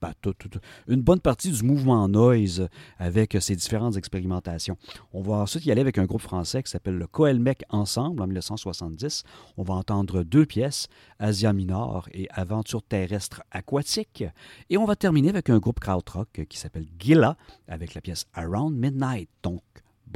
une 0.88 1.02
bonne 1.02 1.20
partie 1.20 1.52
du 1.52 1.64
mouvement 1.64 2.08
noise 2.08 2.68
avec 3.00 3.38
ses 3.40 3.56
différentes 3.56 3.98
expérimentations. 3.98 4.78
On 5.14 5.22
va 5.22 5.36
ensuite 5.36 5.66
y 5.66 5.72
aller 5.72 5.82
avec 5.82 5.98
un 5.98 6.06
groupe 6.06 6.22
français 6.22 6.64
qui 6.64 6.72
s'appelle 6.72 6.98
le 6.98 7.08
Coelmec 7.08 7.64
Ensemble 7.70 8.22
en 8.22 8.28
1970. 8.28 9.24
On 9.58 9.64
va 9.64 9.76
entendre 9.76 10.24
deux 10.24 10.46
pièces, 10.46 10.88
Asia 11.20 11.54
Minor 11.54 12.08
et 12.14 12.28
Aventure 12.32 12.84
terrestre 12.84 13.44
aquatique. 13.52 14.24
Et 14.70 14.78
on 14.78 14.86
va 14.86 14.96
terminer 14.96 15.30
avec 15.30 15.50
un 15.50 15.60
groupe 15.60 15.80
krautrock 15.80 16.46
qui 16.48 16.58
s'appelle 16.58 16.88
Gila 17.00 17.38
avec 17.68 17.94
la 17.94 18.02
pièce 18.02 18.26
Around 18.34 18.76
Midnight. 18.76 19.30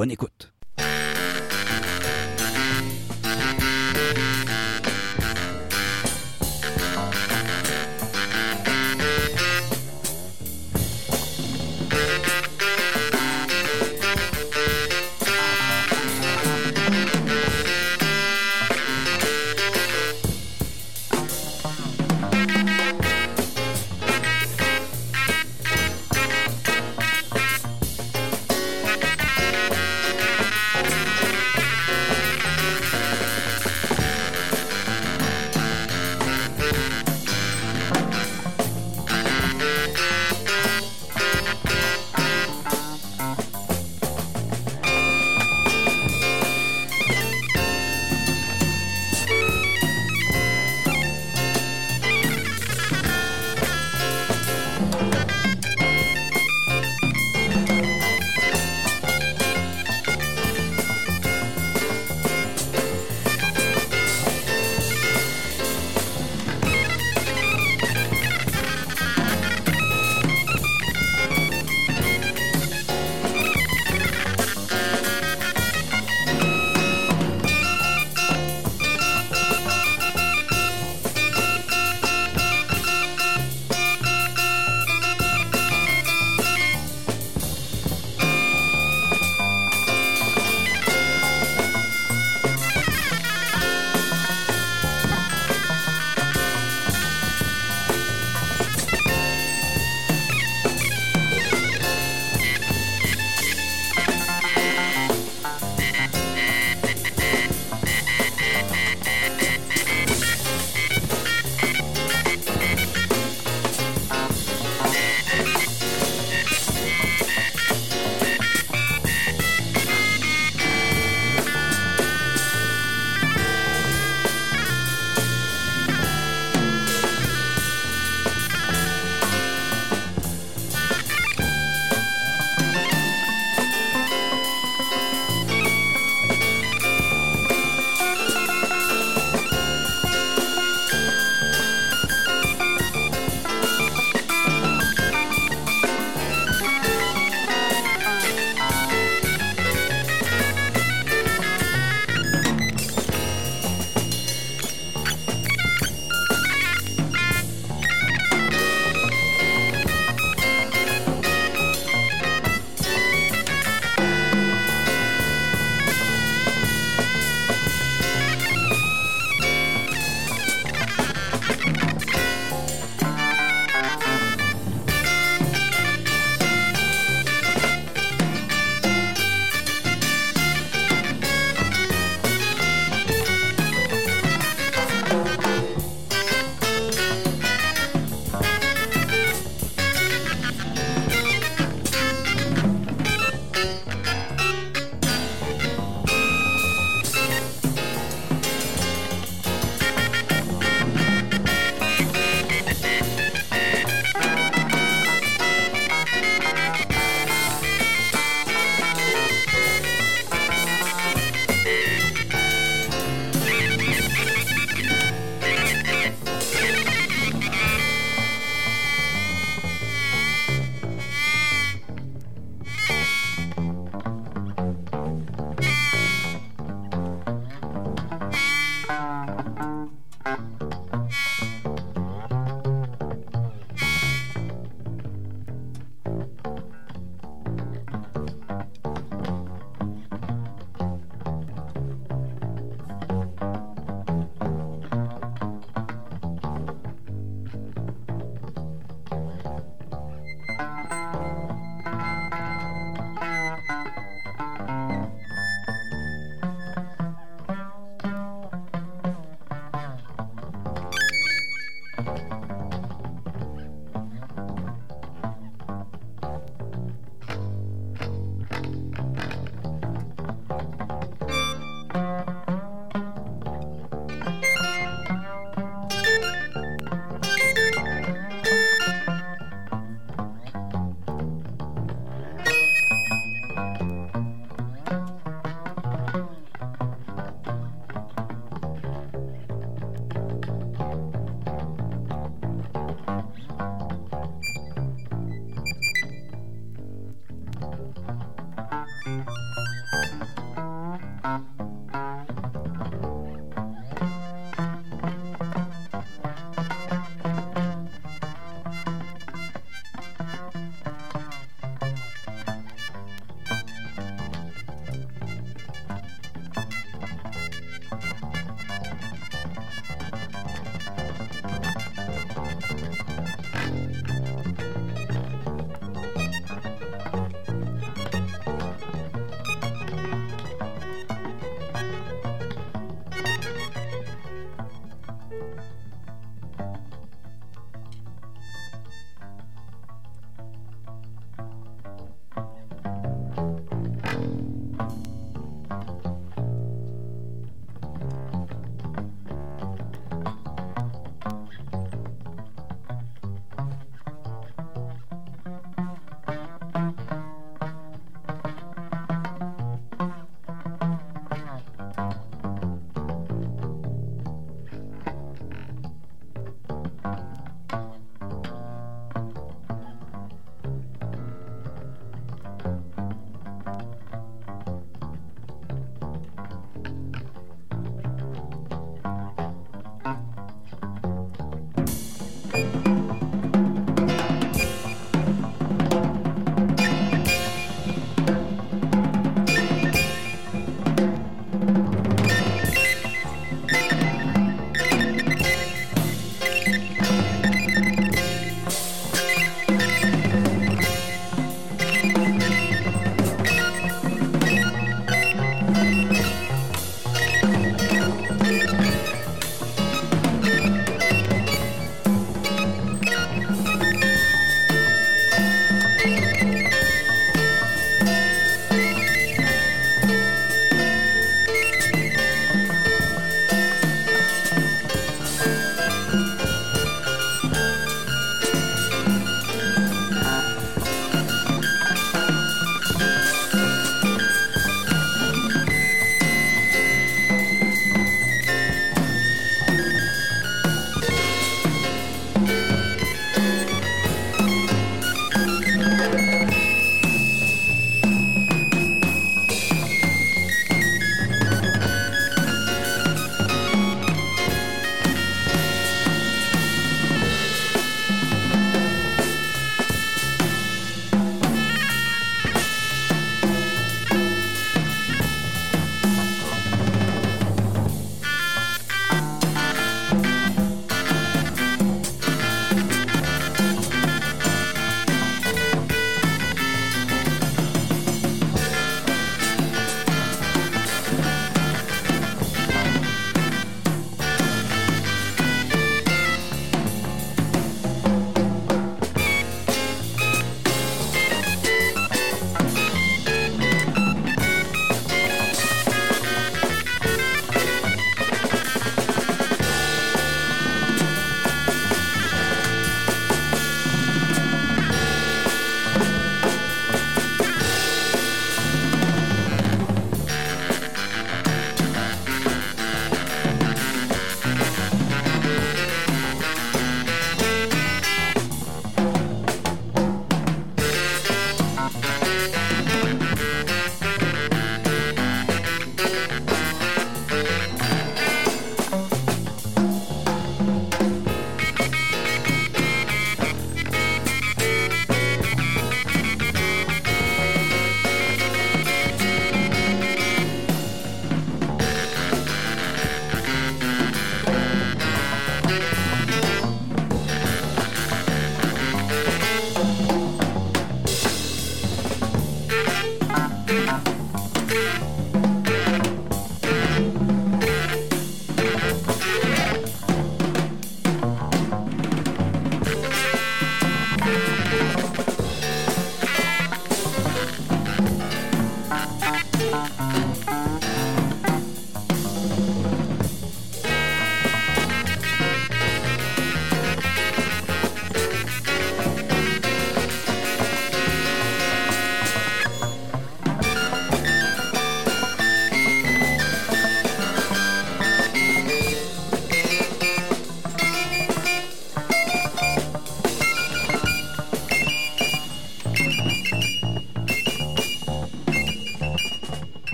Bonne 0.00 0.12
écoute. 0.12 0.50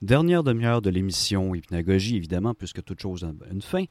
Dernière 0.00 0.44
demi-heure 0.44 0.80
de 0.80 0.90
l'émission 0.90 1.56
Hypnagogie, 1.56 2.14
évidemment, 2.14 2.54
puisque 2.54 2.84
toute 2.84 3.00
chose 3.00 3.24
a 3.24 3.32
une 3.50 3.62
fin, 3.62 3.84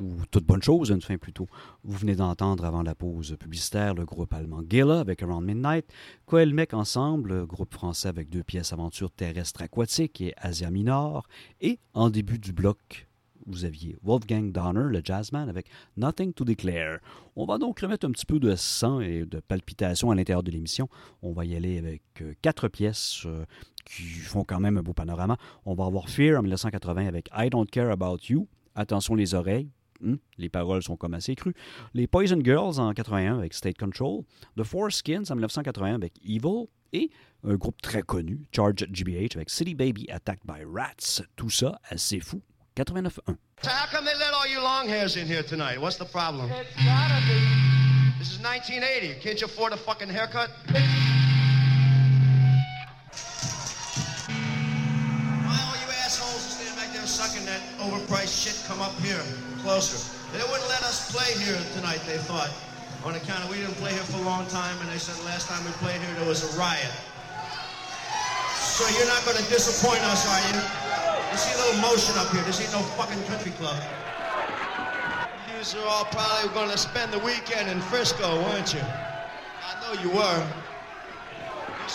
ou 0.00 0.24
toute 0.30 0.46
bonne 0.46 0.62
chose 0.62 0.90
a 0.90 0.94
une 0.94 1.02
fin 1.02 1.18
plutôt. 1.18 1.46
Vous 1.84 1.98
venez 1.98 2.16
d'entendre 2.16 2.64
avant 2.64 2.82
la 2.82 2.94
pause 2.94 3.36
publicitaire 3.38 3.92
le 3.92 4.06
groupe 4.06 4.32
allemand 4.32 4.62
Gela 4.66 5.00
avec 5.00 5.22
Around 5.22 5.44
Midnight, 5.44 5.84
Coelmec 6.24 6.72
Ensemble, 6.72 7.44
groupe 7.44 7.74
français 7.74 8.08
avec 8.08 8.30
deux 8.30 8.42
pièces 8.42 8.72
aventure 8.72 9.10
terrestre 9.10 9.60
aquatique 9.60 10.22
et 10.22 10.32
Asia 10.38 10.70
Minor, 10.70 11.26
et 11.60 11.78
en 11.92 12.08
début 12.08 12.38
du 12.38 12.54
bloc, 12.54 13.06
vous 13.46 13.64
aviez 13.64 13.96
Wolfgang 14.02 14.52
Donner, 14.52 14.88
le 14.88 15.00
jazzman, 15.04 15.48
avec 15.48 15.66
Nothing 15.96 16.32
to 16.32 16.44
Declare. 16.44 16.98
On 17.36 17.44
va 17.44 17.58
donc 17.58 17.80
remettre 17.80 18.06
un 18.06 18.10
petit 18.10 18.26
peu 18.26 18.38
de 18.38 18.54
sang 18.56 19.00
et 19.00 19.24
de 19.24 19.40
palpitation 19.40 20.10
à 20.10 20.14
l'intérieur 20.14 20.42
de 20.42 20.50
l'émission. 20.50 20.88
On 21.22 21.32
va 21.32 21.44
y 21.44 21.56
aller 21.56 21.78
avec 21.78 22.02
euh, 22.20 22.34
quatre 22.42 22.68
pièces 22.68 23.22
euh, 23.26 23.44
qui 23.84 24.04
font 24.04 24.44
quand 24.44 24.60
même 24.60 24.78
un 24.78 24.82
beau 24.82 24.92
panorama. 24.92 25.36
On 25.64 25.74
va 25.74 25.86
avoir 25.86 26.08
Fear 26.08 26.38
en 26.38 26.42
1980 26.42 27.06
avec 27.06 27.28
I 27.36 27.50
Don't 27.50 27.66
Care 27.70 27.90
About 27.90 28.18
You. 28.28 28.48
Attention 28.74 29.14
les 29.14 29.34
oreilles. 29.34 29.70
Hmm, 30.00 30.16
les 30.36 30.48
paroles 30.48 30.82
sont 30.82 30.96
comme 30.96 31.14
assez 31.14 31.34
crues. 31.36 31.54
Les 31.94 32.06
Poison 32.06 32.40
Girls 32.42 32.80
en 32.80 32.92
81 32.92 33.38
avec 33.38 33.54
State 33.54 33.78
Control. 33.78 34.22
The 34.56 34.64
Four 34.64 34.90
Skins 34.90 35.24
en 35.30 35.34
1981 35.34 35.94
avec 35.94 36.14
Evil. 36.24 36.66
Et 36.94 37.10
un 37.44 37.54
groupe 37.54 37.80
très 37.80 38.02
connu, 38.02 38.46
Charge 38.54 38.84
GBH 38.92 39.34
avec 39.36 39.48
City 39.48 39.74
Baby 39.74 40.06
Attacked 40.10 40.44
by 40.44 40.62
Rats. 40.66 41.22
Tout 41.36 41.48
ça 41.48 41.80
assez 41.88 42.20
fou. 42.20 42.42
89.1. 42.76 43.36
So 43.62 43.70
how 43.70 43.86
come 43.90 44.04
they 44.04 44.14
let 44.14 44.32
all 44.34 44.46
you 44.46 44.60
long 44.60 44.88
hairs 44.88 45.16
in 45.16 45.26
here 45.26 45.42
tonight? 45.42 45.80
What's 45.80 45.96
the 45.96 46.04
problem? 46.04 46.50
It's 46.50 46.74
gotta 46.76 47.20
be. 47.26 47.62
This 48.18 48.32
is 48.32 48.40
1980. 48.40 49.20
Can't 49.20 49.40
you 49.40 49.46
afford 49.46 49.72
a 49.72 49.76
fucking 49.76 50.08
haircut? 50.08 50.50
Overpriced 57.82 58.34
shit 58.34 58.56
come 58.68 58.80
up 58.80 58.94
here 59.00 59.20
closer? 59.62 59.98
They 60.32 60.42
wouldn't 60.46 60.68
let 60.68 60.82
us 60.82 61.10
play 61.10 61.34
here 61.42 61.58
tonight, 61.74 62.00
they 62.06 62.18
thought. 62.18 62.50
On 63.04 63.14
account 63.14 63.42
of 63.44 63.50
we 63.50 63.56
didn't 63.58 63.74
play 63.82 63.92
here 63.92 64.06
for 64.06 64.18
a 64.18 64.26
long 64.26 64.46
time, 64.46 64.78
and 64.80 64.88
they 64.88 64.98
said 64.98 65.18
last 65.26 65.48
time 65.48 65.64
we 65.64 65.72
played 65.82 66.00
here 66.00 66.14
there 66.14 66.28
was 66.28 66.46
a 66.46 66.50
riot. 66.58 66.94
So 68.54 68.86
you're 68.96 69.10
not 69.10 69.24
going 69.26 69.36
to 69.36 69.48
disappoint 69.50 70.00
us, 70.08 70.22
are 70.24 70.42
you? 70.48 70.58
You 71.30 71.36
see 71.36 71.52
a 71.52 71.58
little 71.66 71.80
motion 71.82 72.16
up 72.16 72.30
here. 72.30 72.42
This 72.44 72.62
ain't 72.62 72.72
no 72.72 72.80
fucking 72.94 73.22
country 73.24 73.52
club. 73.58 73.76
You 75.62 75.78
are 75.78 75.86
all 75.86 76.04
probably 76.06 76.52
going 76.54 76.70
to 76.70 76.78
spend 76.78 77.12
the 77.12 77.20
weekend 77.20 77.70
in 77.70 77.80
Frisco, 77.82 78.42
weren't 78.42 78.74
you? 78.74 78.80
I 78.82 79.78
know 79.80 80.00
you 80.02 80.10
were. 80.10 80.46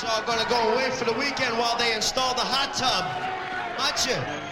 You 0.01 0.07
all 0.07 0.23
going 0.23 0.39
to 0.39 0.47
go 0.47 0.73
away 0.73 0.89
for 0.91 1.05
the 1.05 1.13
weekend 1.13 1.57
while 1.57 1.77
they 1.77 1.93
install 1.93 2.33
the 2.35 2.41
hot 2.41 2.73
tub, 2.73 3.03
aren't 3.77 4.05
you? 4.07 4.46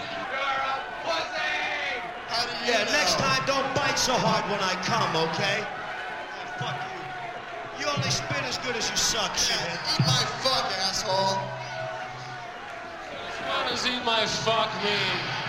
Yeah, 2.66 2.84
next 2.92 3.20
time 3.20 3.44
don't 3.46 3.68
bite 3.76 3.98
so 4.00 4.14
hard 4.14 4.44
when 4.50 4.60
I 4.60 4.74
come, 4.84 5.16
okay? 5.30 5.62
Oh, 5.62 6.58
fuck 6.58 6.78
you. 6.90 7.86
You 7.86 7.92
only 7.96 8.10
spit 8.10 8.44
as 8.44 8.58
good 8.60 8.76
as 8.76 8.90
you 8.90 8.98
suck, 8.98 9.34
shithead. 9.34 9.78
Eat 9.94 10.00
my 10.02 10.24
fuck, 10.42 10.66
asshole. 10.88 11.38
What 13.48 13.70
does 13.70 13.86
eat 13.86 14.04
my 14.04 14.26
fuck 14.26 14.72
mean? 14.84 15.45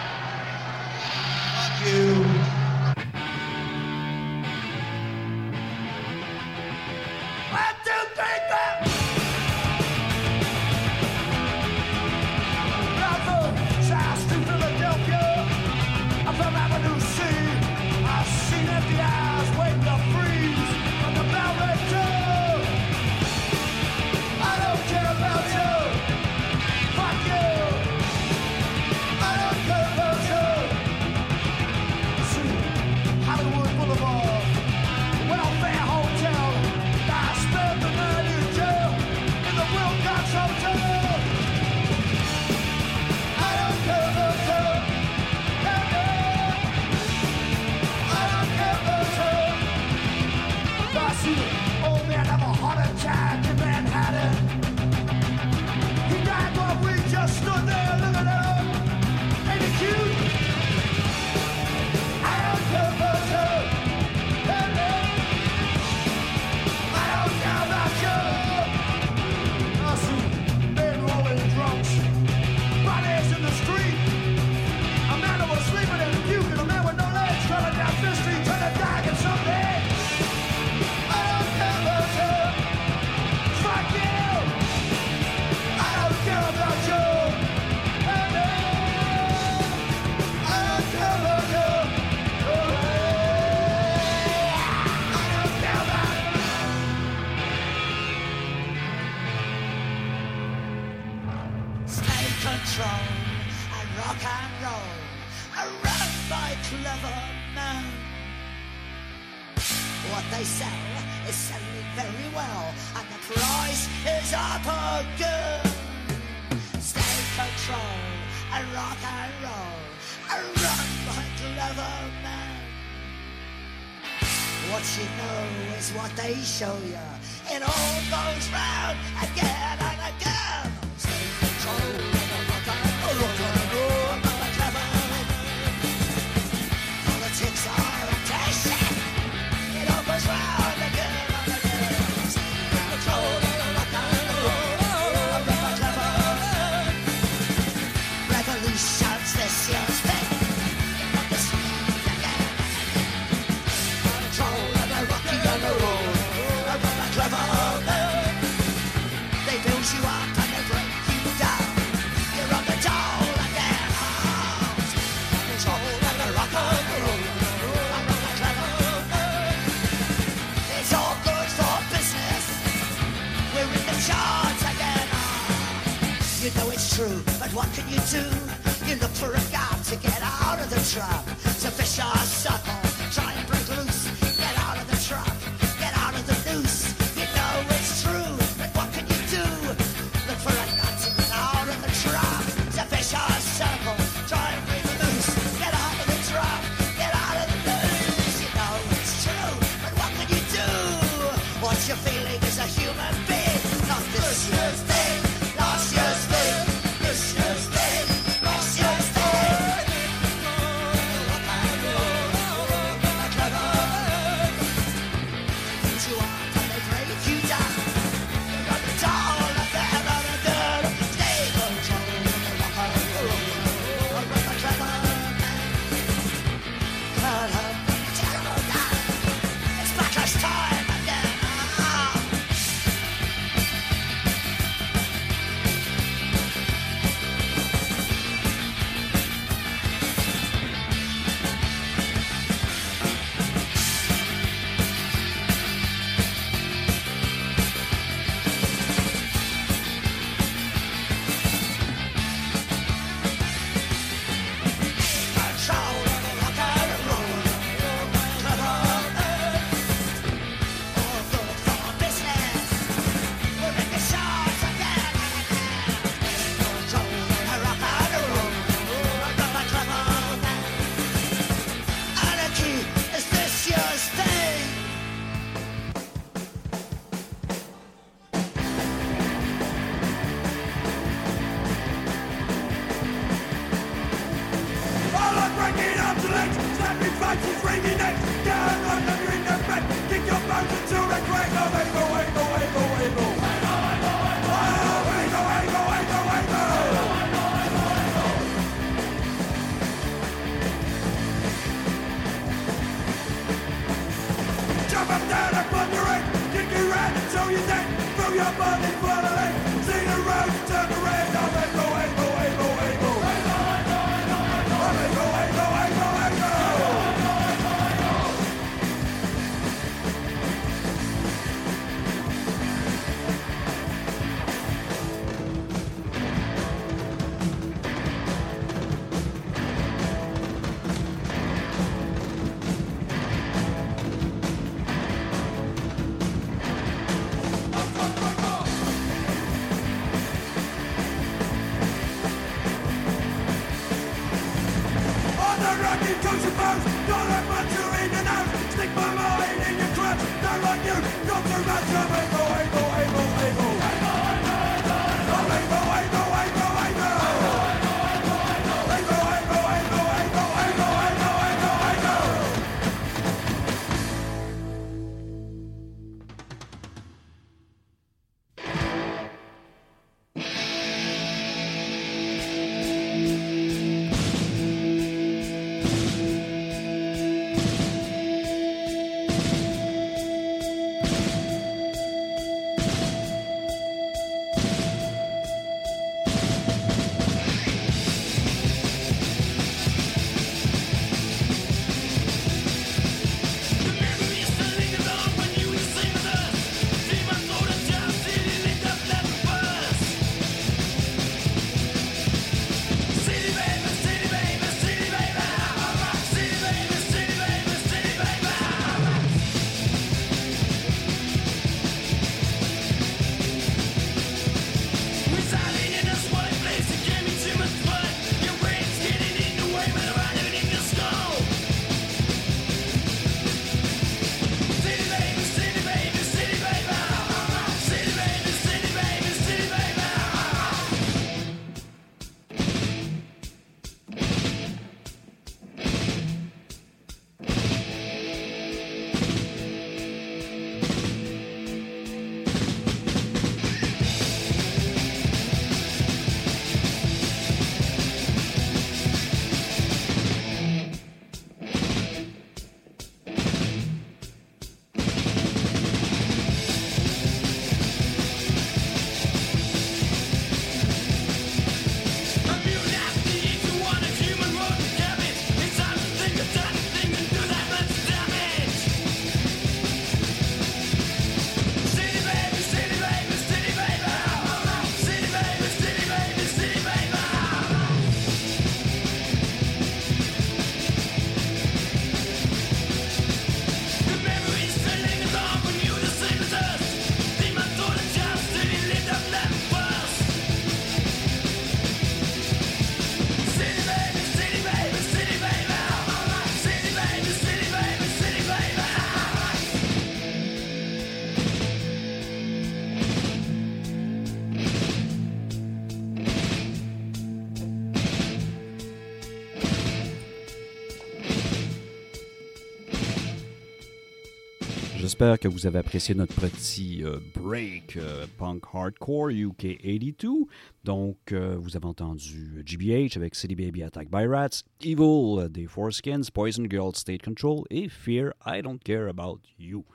J'espère 515.19 515.39
que 515.39 515.49
vous 515.49 515.67
avez 515.67 515.79
apprécié 515.79 516.15
notre 516.15 516.35
petit 516.35 517.03
euh, 517.03 517.21
break 517.35 517.97
euh, 517.97 518.27
punk 518.37 518.65
hardcore 518.71 519.31
UK 519.31 519.79
82. 519.83 520.45
Donc, 520.85 521.17
euh, 521.33 521.57
vous 521.59 521.75
avez 521.75 521.87
entendu 521.87 522.63
GBH 522.67 523.17
avec 523.17 523.35
City 523.35 523.55
Baby 523.55 523.83
Attack 523.83 524.11
by 524.11 524.27
Rats, 524.27 524.63
Evil 524.83 525.49
des 525.49 525.67
Foreskins, 525.67 526.21
Poison 526.35 526.67
Girl 526.69 526.95
State 526.95 527.23
Control 527.23 527.63
et 527.71 527.89
Fear 527.89 528.35
I 528.45 528.61
Don't 528.61 528.79
Care 528.85 529.09
About 529.09 529.41
You. 529.59 529.87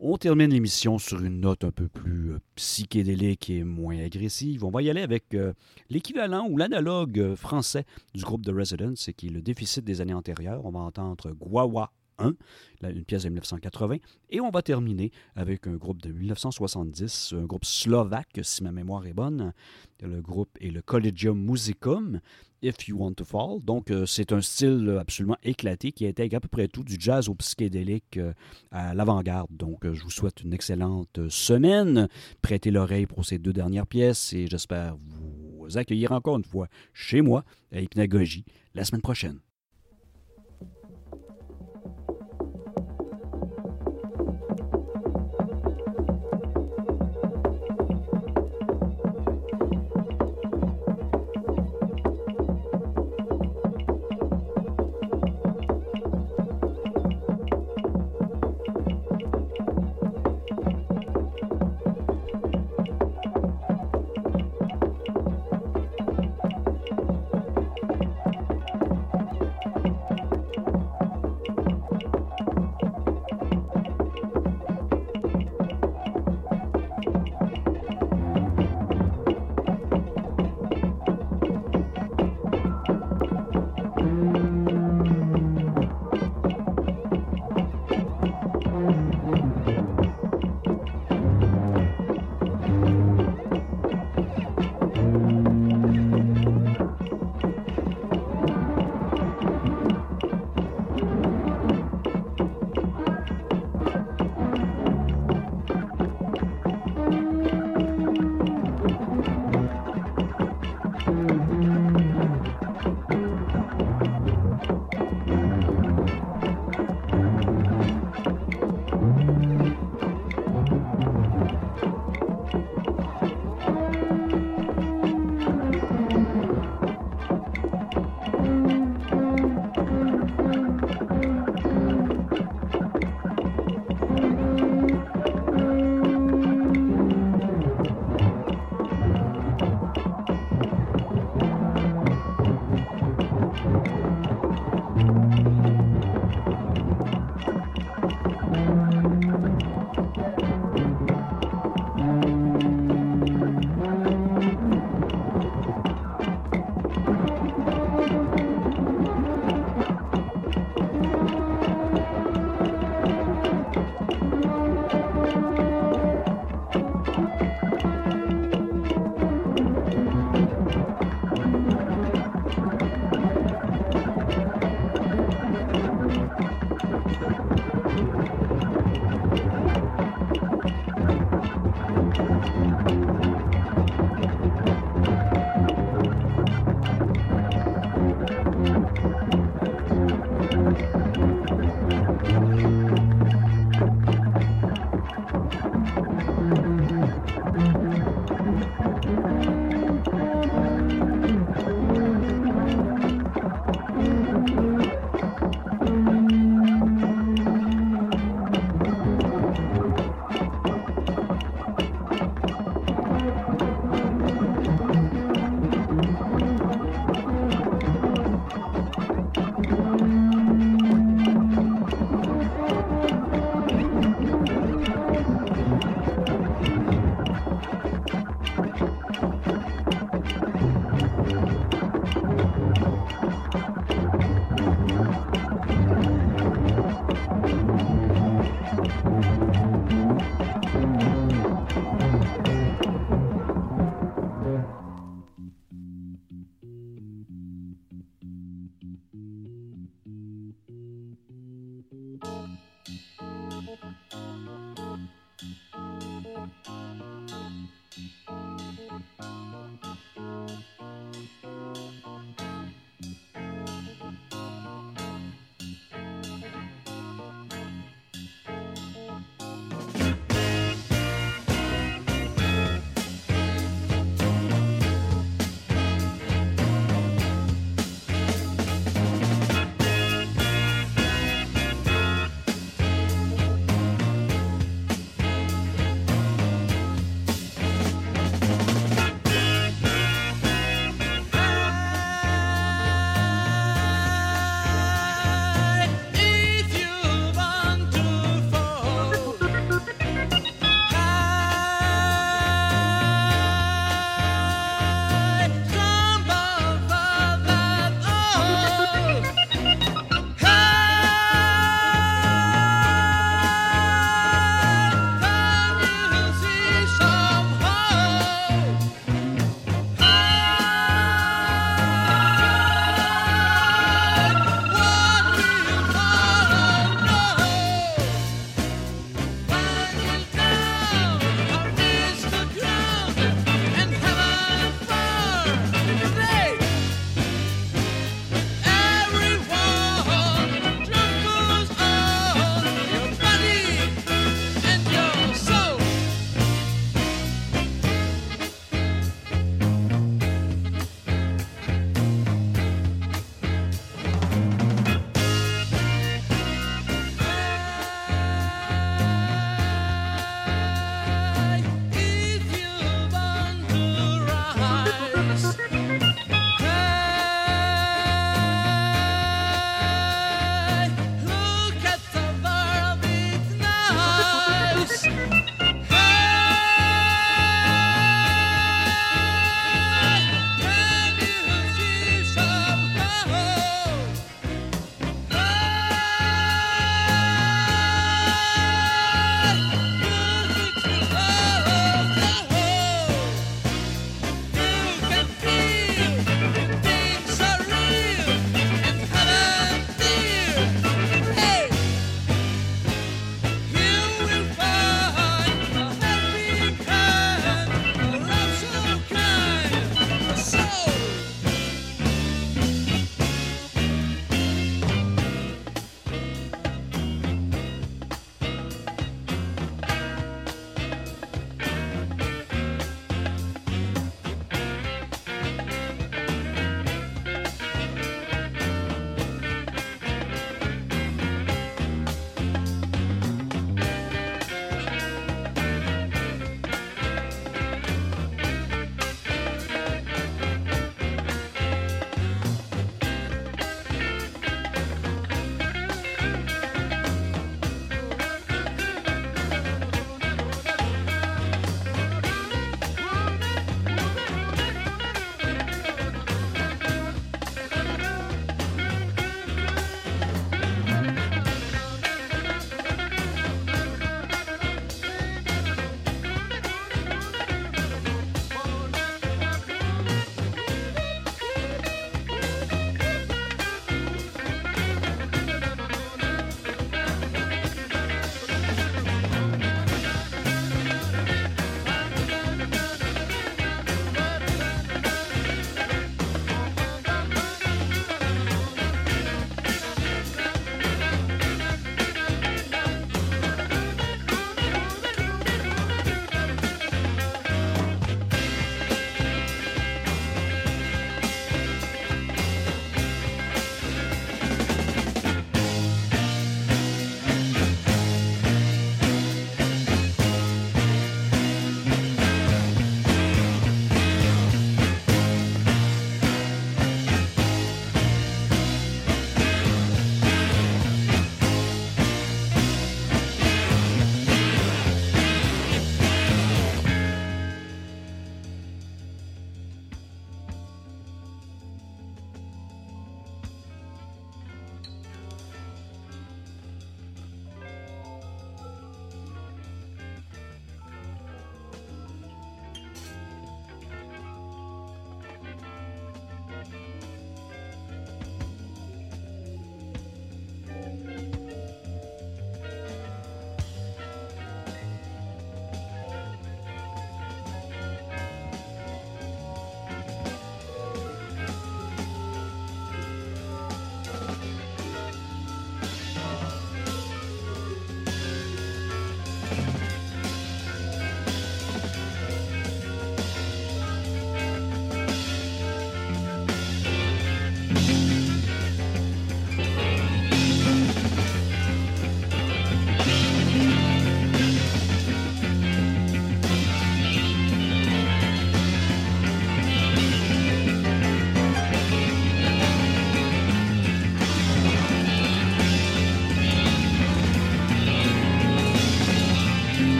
On 0.00 0.16
termine 0.16 0.50
l'émission 0.50 0.98
sur 0.98 1.22
une 1.22 1.40
note 1.40 1.62
un 1.62 1.70
peu 1.70 1.88
plus 1.88 2.36
psychédélique 2.54 3.50
et 3.50 3.62
moins 3.62 3.98
agressive. 3.98 4.64
On 4.64 4.70
va 4.70 4.80
y 4.80 4.88
aller 4.88 5.02
avec 5.02 5.36
l'équivalent 5.90 6.46
ou 6.48 6.56
l'analogue 6.56 7.34
français 7.34 7.84
du 8.14 8.24
groupe 8.24 8.42
The 8.42 8.54
Residents, 8.54 9.12
qui 9.18 9.26
est 9.26 9.30
le 9.30 9.42
déficit 9.42 9.84
des 9.84 10.00
années 10.00 10.14
antérieures. 10.14 10.64
On 10.64 10.70
va 10.70 10.80
entendre 10.80 11.30
Guawa 11.32 11.92
1, 12.18 12.34
là, 12.80 12.90
une 12.90 13.04
pièce 13.04 13.24
de 13.24 13.28
1980. 13.28 13.96
Et 14.30 14.40
on 14.40 14.50
va 14.50 14.62
terminer 14.62 15.10
avec 15.34 15.66
un 15.66 15.76
groupe 15.76 16.02
de 16.02 16.10
1970, 16.12 17.34
un 17.36 17.44
groupe 17.44 17.64
slovaque, 17.64 18.40
si 18.42 18.62
ma 18.62 18.72
mémoire 18.72 19.06
est 19.06 19.14
bonne. 19.14 19.52
Le 20.02 20.20
groupe 20.20 20.56
est 20.60 20.70
le 20.70 20.82
Collegium 20.82 21.40
Musicum, 21.40 22.20
If 22.62 22.88
You 22.88 22.98
Want 22.98 23.14
to 23.14 23.24
Fall. 23.24 23.60
Donc, 23.62 23.90
euh, 23.90 24.06
c'est 24.06 24.32
un 24.32 24.40
style 24.40 24.96
absolument 25.00 25.36
éclaté 25.42 25.92
qui 25.92 26.06
intègre 26.06 26.36
à 26.36 26.40
peu 26.40 26.48
près 26.48 26.68
tout, 26.68 26.82
du 26.84 26.96
jazz 26.98 27.28
au 27.28 27.34
psychédélique 27.34 28.16
euh, 28.16 28.32
à 28.70 28.94
l'avant-garde. 28.94 29.48
Donc, 29.50 29.84
euh, 29.84 29.94
je 29.94 30.02
vous 30.02 30.10
souhaite 30.10 30.42
une 30.42 30.52
excellente 30.52 31.28
semaine. 31.28 32.08
Prêtez 32.42 32.70
l'oreille 32.70 33.06
pour 33.06 33.24
ces 33.24 33.38
deux 33.38 33.52
dernières 33.52 33.86
pièces 33.86 34.32
et 34.32 34.46
j'espère 34.46 34.96
vous 34.96 35.76
accueillir 35.76 36.12
encore 36.12 36.36
une 36.36 36.44
fois 36.44 36.68
chez 36.92 37.20
moi 37.20 37.44
à 37.72 37.80
Hypnagogie 37.80 38.44
la 38.74 38.84
semaine 38.84 39.02
prochaine. 39.02 39.40